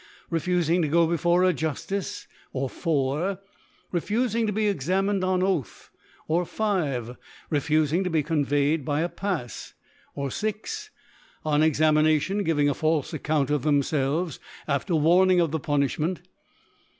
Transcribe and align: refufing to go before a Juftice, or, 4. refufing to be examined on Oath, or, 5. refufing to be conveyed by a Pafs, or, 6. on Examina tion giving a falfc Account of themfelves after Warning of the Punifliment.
refufing 0.31 0.81
to 0.81 0.87
go 0.87 1.05
before 1.05 1.43
a 1.43 1.53
Juftice, 1.53 2.25
or, 2.53 2.71
4. 2.71 3.37
refufing 3.93 4.47
to 4.47 4.51
be 4.51 4.67
examined 4.67 5.23
on 5.23 5.43
Oath, 5.43 5.91
or, 6.27 6.43
5. 6.43 7.15
refufing 7.51 8.03
to 8.03 8.09
be 8.09 8.23
conveyed 8.23 8.83
by 8.83 9.01
a 9.01 9.09
Pafs, 9.09 9.73
or, 10.15 10.31
6. 10.31 10.89
on 11.45 11.61
Examina 11.61 12.19
tion 12.19 12.43
giving 12.43 12.67
a 12.67 12.73
falfc 12.73 13.13
Account 13.13 13.51
of 13.51 13.61
themfelves 13.61 14.39
after 14.67 14.95
Warning 14.95 15.39
of 15.39 15.51
the 15.51 15.59
Punifliment. 15.59 16.21